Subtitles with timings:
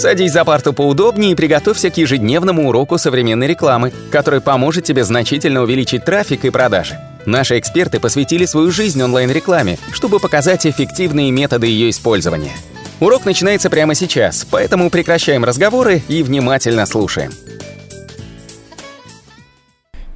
[0.00, 5.60] Садись за парту поудобнее и приготовься к ежедневному уроку современной рекламы, который поможет тебе значительно
[5.60, 6.98] увеличить трафик и продажи.
[7.26, 12.52] Наши эксперты посвятили свою жизнь онлайн-рекламе, чтобы показать эффективные методы ее использования.
[12.98, 17.32] Урок начинается прямо сейчас, поэтому прекращаем разговоры и внимательно слушаем.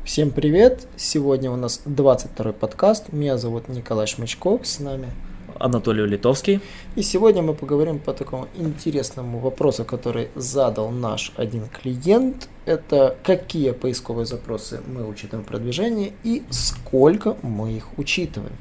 [0.02, 0.86] Всем привет!
[0.96, 3.12] Сегодня у нас 22 подкаст.
[3.12, 5.10] Меня зовут Николай Шмычков, с нами
[5.64, 6.60] Анатолий Литовский.
[6.94, 12.48] И сегодня мы поговорим по такому интересному вопросу, который задал наш один клиент.
[12.66, 18.52] Это какие поисковые запросы мы учитываем в продвижении и сколько мы их учитываем.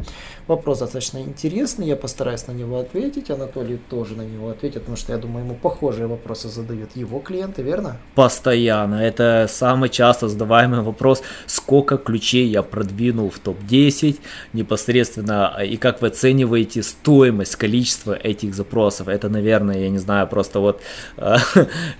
[0.48, 3.32] Вопрос достаточно интересный, я постараюсь на него ответить.
[3.32, 7.62] Анатолий тоже на него ответит, потому что я думаю, ему похожие вопросы задают его клиенты,
[7.62, 7.98] верно?
[8.16, 8.96] Постоянно.
[8.96, 14.20] Это самый часто задаваемый вопрос, сколько ключей я продвинул в топ-10
[14.52, 19.08] непосредственно, и как вы оцениваете стоимость, количество этих запросов.
[19.08, 20.82] Это, наверное, я не знаю, просто вот
[21.18, 21.38] э,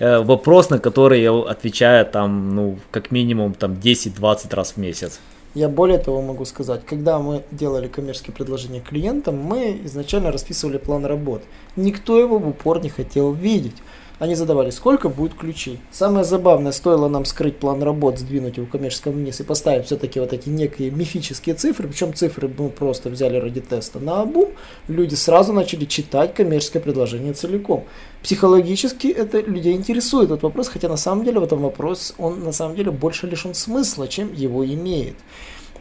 [0.22, 5.20] вопрос, на который я отвечаю там, ну, как минимум там 10-20 раз в месяц.
[5.54, 11.06] Я более того могу сказать, когда мы делали коммерческие предложения клиентам, мы изначально расписывали план
[11.06, 11.42] работ.
[11.76, 13.76] Никто его в упор не хотел видеть.
[14.20, 15.80] Они задавали, сколько будет ключей.
[15.90, 20.32] Самое забавное, стоило нам скрыть план работ, сдвинуть его коммерческом вниз и поставить все-таки вот
[20.32, 24.50] эти некие мифические цифры, причем цифры мы просто взяли ради теста на обум,
[24.86, 27.84] люди сразу начали читать коммерческое предложение целиком.
[28.22, 32.52] Психологически это людей интересует этот вопрос, хотя на самом деле в этом вопрос, он на
[32.52, 35.16] самом деле больше лишен смысла, чем его имеет.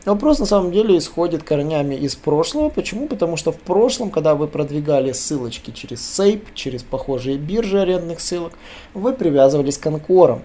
[0.05, 2.67] Вопрос на самом деле исходит корнями из прошлого.
[2.67, 3.07] Почему?
[3.07, 8.51] Потому что в прошлом, когда вы продвигали ссылочки через Sape, через похожие биржи арендных ссылок,
[8.93, 10.41] вы привязывались к анкорам.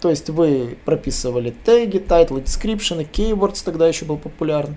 [0.00, 4.76] То есть вы прописывали теги, title ы, description, keywords тогда еще был популярен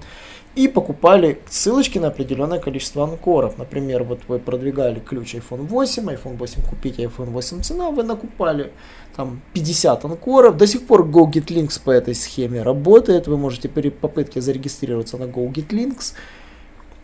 [0.56, 3.58] и покупали ссылочки на определенное количество анкоров.
[3.58, 8.72] Например, вот вы продвигали ключ iPhone 8, iPhone 8 купить, iPhone 8 цена, вы накупали
[9.16, 10.58] там 50 анкоров.
[10.58, 13.28] До сих пор GoGetLinks по этой схеме работает.
[13.28, 16.14] Вы можете при попытке зарегистрироваться на GoGetLinks,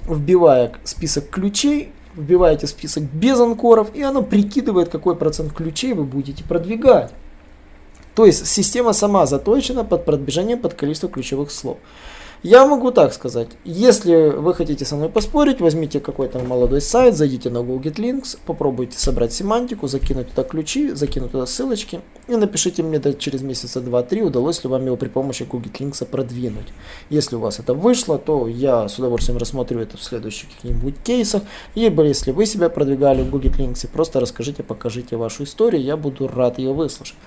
[0.07, 6.43] вбивая список ключей, вбиваете список без анкоров, и оно прикидывает, какой процент ключей вы будете
[6.43, 7.11] продвигать.
[8.15, 11.77] То есть система сама заточена под продвижение под количество ключевых слов.
[12.43, 13.49] Я могу так сказать.
[13.65, 18.97] Если вы хотите со мной поспорить, возьмите какой-то молодой сайт, зайдите на Google Links, попробуйте
[18.97, 24.63] собрать семантику, закинуть туда ключи, закинуть туда ссылочки и напишите мне через месяца 2-3, удалось
[24.63, 26.69] ли вам его при помощи Google Links продвинуть.
[27.11, 31.43] Если у вас это вышло, то я с удовольствием рассмотрю это в следующих каких-нибудь кейсах.
[31.75, 36.27] Либо если вы себя продвигали в Google Links, просто расскажите, покажите вашу историю, я буду
[36.27, 37.17] рад ее выслушать.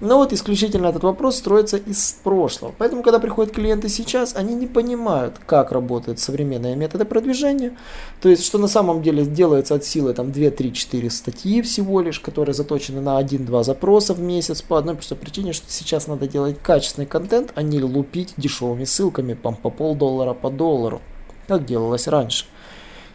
[0.00, 2.72] Но вот исключительно этот вопрос строится из прошлого.
[2.78, 7.76] Поэтому, когда приходят клиенты сейчас, они не понимают, как работают современные методы продвижения.
[8.20, 12.00] То есть, что на самом деле делается от силы там 2, 3, 4 статьи всего
[12.00, 16.28] лишь, которые заточены на 1-2 запроса в месяц по одной простой причине, что сейчас надо
[16.28, 21.00] делать качественный контент, а не лупить дешевыми ссылками по, по полдоллара по доллару,
[21.48, 22.44] как делалось раньше.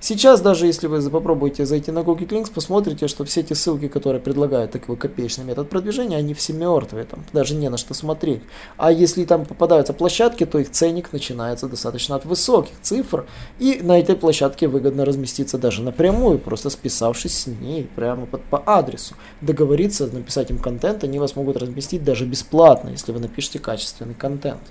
[0.06, 4.20] Сейчас даже если вы попробуете зайти на Google Links, посмотрите, что все эти ссылки, которые
[4.20, 8.42] предлагают такой копеечный метод продвижения, они все мертвые, там даже не на что смотреть.
[8.76, 13.26] А если там попадаются площадки, то их ценник начинается достаточно от высоких цифр,
[13.60, 18.62] и на этой площадке выгодно разместиться даже напрямую, просто списавшись с ней прямо под, по
[18.66, 19.16] адресу.
[19.40, 24.64] Договориться, написать им контент, они вас могут разместить даже бесплатно, если вы напишите качественный контент.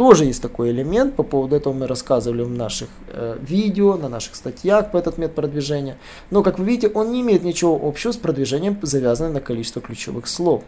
[0.00, 4.34] Тоже есть такой элемент, по поводу этого мы рассказывали в наших э, видео, на наших
[4.34, 5.98] статьях по этот метод продвижения.
[6.30, 10.26] Но, как вы видите, он не имеет ничего общего с продвижением, завязанным на количество ключевых
[10.26, 10.64] слов.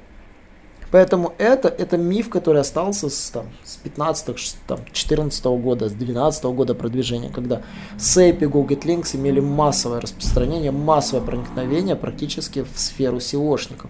[0.91, 6.44] Поэтому это, это миф, который остался с, там, с 15 там, 14 года, с 12
[6.44, 7.62] года продвижения, когда
[7.97, 13.88] SAP и Google Links имели массовое распространение, массовое проникновение практически в сферу SEOшников.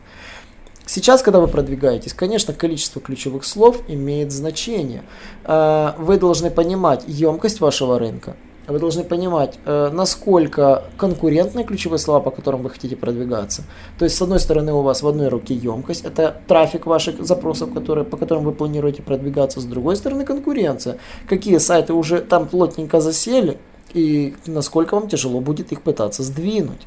[0.86, 5.04] Сейчас, когда вы продвигаетесь, конечно, количество ключевых слов имеет значение.
[5.44, 8.36] Э, вы должны понимать емкость вашего рынка.
[8.68, 13.64] Вы должны понимать, э, насколько конкурентны ключевые слова, по которым вы хотите продвигаться.
[13.98, 17.72] То есть, с одной стороны, у вас в одной руке емкость, это трафик ваших запросов,
[17.74, 19.60] которые, по которым вы планируете продвигаться.
[19.60, 20.98] С другой стороны, конкуренция.
[21.28, 23.58] Какие сайты уже там плотненько засели,
[23.94, 26.80] и насколько вам тяжело будет их пытаться сдвинуть.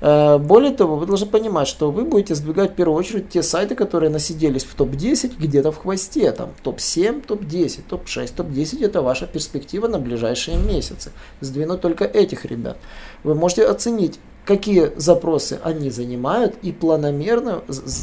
[0.00, 3.74] Э, более того, вы должны понимать, что вы будете сдвигать в первую очередь те сайты,
[3.74, 9.88] которые насиделись в топ-10 где-то в хвосте, там топ-7, топ-10, топ-6, топ-10 это ваша перспектива
[9.88, 11.12] на ближайшие месяцы.
[11.40, 12.78] Сдвинуть только этих ребят.
[13.24, 17.62] Вы можете оценить, какие запросы они занимают и планомерно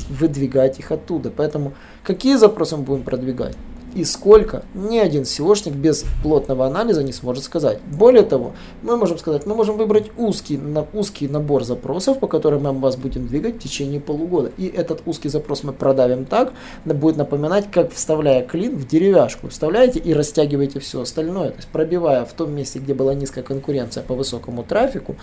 [0.10, 1.32] выдвигать их оттуда.
[1.36, 1.74] Поэтому
[2.04, 3.56] какие запросы мы будем продвигать?
[3.98, 7.80] И сколько, ни один SEOшник без плотного анализа не сможет сказать.
[7.82, 8.54] Более того,
[8.84, 12.96] мы можем сказать, мы можем выбрать узкий, на, узкий набор запросов, по которым мы вас
[12.96, 14.52] будем двигать в течение полугода.
[14.58, 16.54] И этот узкий запрос мы продавим так,
[16.86, 19.48] будет напоминать, как вставляя клин в деревяшку.
[19.48, 21.50] Вставляете и растягиваете все остальное.
[21.50, 25.16] То есть пробивая в том месте, где была низкая конкуренция по высокому трафику,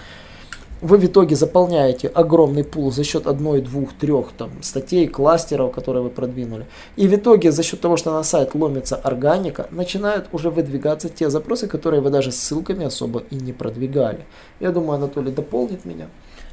[0.84, 6.02] вы в итоге заполняете огромный пул за счет одной, двух, трех там, статей, кластеров, которые
[6.02, 6.66] вы продвинули.
[6.96, 11.30] И в итоге за счет того, что на сайт ломится органика, начинают уже выдвигаться те
[11.30, 14.26] запросы, которые вы даже ссылками особо и не продвигали.
[14.60, 16.08] Я думаю, Анатолий дополнит меня.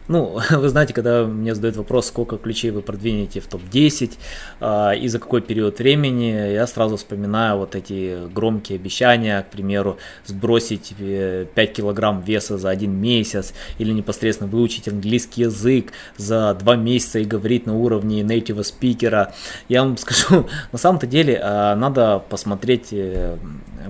[0.07, 4.17] Ну, вы знаете, когда мне задают вопрос, сколько ключей вы продвинете в топ-10
[4.59, 9.97] э, и за какой период времени, я сразу вспоминаю вот эти громкие обещания, к примеру,
[10.25, 16.75] сбросить 5 э, килограмм веса за один месяц или непосредственно выучить английский язык за 2
[16.75, 19.33] месяца и говорить на уровне native спикера.
[19.69, 23.37] Я вам скажу, на самом-то деле э, надо посмотреть э,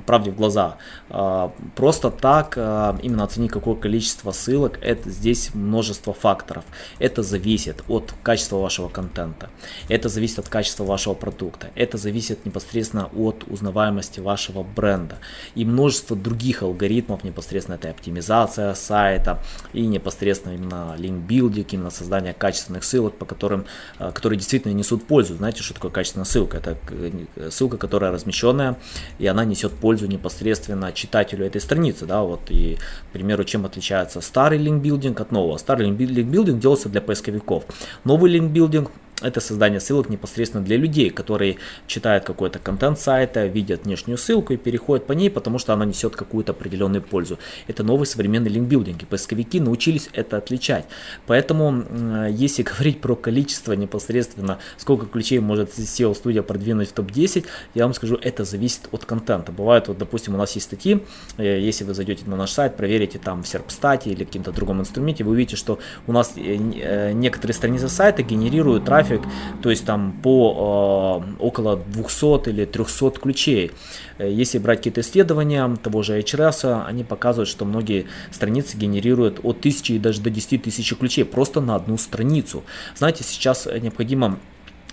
[0.06, 0.78] правде в глаза.
[1.10, 6.64] А, просто так а, именно оценить какое количество ссылок, это здесь множество факторов.
[7.00, 9.50] Это зависит от качества вашего контента,
[9.88, 15.18] это зависит от качества вашего продукта, это зависит непосредственно от узнаваемости вашего бренда
[15.56, 19.40] и множество других алгоритмов, непосредственно это оптимизация сайта
[19.74, 23.66] и непосредственно именно линкбилдинг, именно создание качественных ссылок, по которым,
[24.00, 25.36] а, которые действительно несут пользу.
[25.36, 26.58] Знаете, что такое качественная ссылка?
[26.58, 28.78] Это э, ссылка, которая размещенная,
[29.20, 32.78] и она несет пользу непосредственно читателю этой страницы, да, вот и,
[33.10, 35.58] к примеру, чем отличается старый линкбилдинг от нового.
[35.58, 37.64] Старый линкбилдинг делался для поисковиков.
[38.04, 38.90] Новый линкбилдинг
[39.22, 41.58] это создание ссылок непосредственно для людей, которые
[41.88, 46.16] читают какой-то контент сайта, видят внешнюю ссылку и переходят по ней, потому что она несет
[46.16, 47.40] какую-то определенную пользу.
[47.68, 50.86] Это новый современный линкбилдинг, и поисковики научились это отличать.
[51.28, 51.84] Поэтому,
[52.30, 57.94] если говорить про количество непосредственно, сколько ключей может SEO студия продвинуть в топ-10, я вам
[57.94, 59.52] скажу, это зависит от контента.
[59.52, 61.04] Бывает, вот, допустим, у нас есть статьи,
[61.38, 65.24] э, если вы зайдете на наш сайт, проверите там в Serpstat или каким-то другом инструменте,
[65.24, 69.28] вы увидите, что у нас э, э, некоторые страницы сайта генерируют трафик трафик,
[69.62, 73.72] то есть там по э, около 200 или 300 ключей.
[74.18, 79.60] Э, если брать какие-то исследования того же HRS, они показывают, что многие страницы генерируют от
[79.60, 82.64] 1000 и даже до 10 тысяч ключей просто на одну страницу.
[82.96, 84.40] Знаете, сейчас необходимо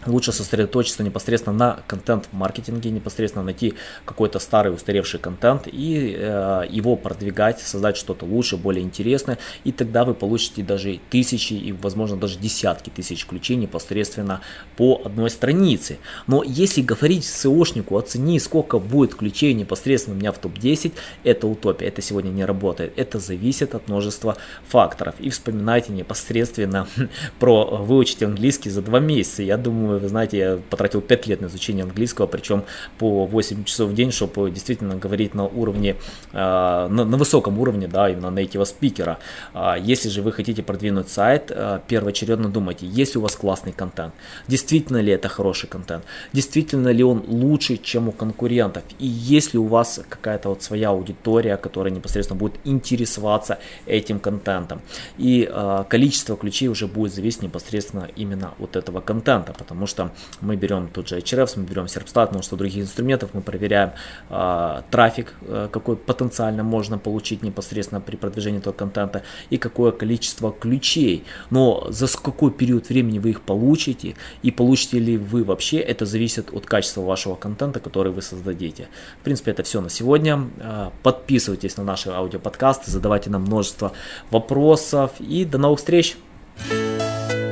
[0.06, 3.74] лучше сосредоточиться непосредственно на контент-маркетинге, непосредственно найти
[4.04, 10.04] какой-то старый устаревший контент и э, его продвигать, создать что-то лучше, более интересное, и тогда
[10.04, 14.40] вы получите даже тысячи и, возможно, даже десятки тысяч ключей непосредственно
[14.76, 15.98] по одной странице.
[16.26, 20.92] Но если говорить SEOшнику, оцени, сколько будет ключей непосредственно у меня в топ-10,
[21.24, 24.36] это утопия, это сегодня не работает, это зависит от множества
[24.68, 25.14] факторов.
[25.18, 26.86] И вспоминайте непосредственно
[27.38, 31.46] про выучить английский за два месяца, я думаю, вы знаете, я потратил 5 лет на
[31.46, 32.64] изучение английского, причем
[32.98, 35.96] по 8 часов в день, чтобы действительно говорить на уровне,
[36.32, 39.18] а, на, на высоком уровне, да, именно native спикера.
[39.54, 44.14] А, если же вы хотите продвинуть сайт, а, первоочередно думайте, есть у вас классный контент,
[44.48, 49.58] действительно ли это хороший контент, действительно ли он лучше, чем у конкурентов, и есть ли
[49.58, 54.80] у вас какая-то вот своя аудитория, которая непосредственно будет интересоваться этим контентом.
[55.18, 55.48] И
[55.88, 60.10] количество ключей уже будет зависеть непосредственно именно от этого контента, потому потому что
[60.40, 63.92] мы берем тот же HRF, мы берем Serpstat, множество других инструментов, мы проверяем
[64.28, 70.52] э, трафик, э, какой потенциально можно получить непосредственно при продвижении этого контента и какое количество
[70.52, 71.24] ключей.
[71.50, 76.52] Но за какой период времени вы их получите и получите ли вы вообще, это зависит
[76.52, 78.88] от качества вашего контента, который вы создадите.
[79.20, 80.48] В принципе, это все на сегодня.
[80.58, 83.92] Э, подписывайтесь на наши аудиоподкасты, задавайте нам множество
[84.30, 86.16] вопросов и до новых встреч!